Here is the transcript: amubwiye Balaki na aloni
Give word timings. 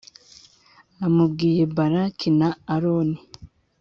amubwiye 1.05 1.63
Balaki 1.75 2.27
na 2.39 2.49
aloni 2.73 3.19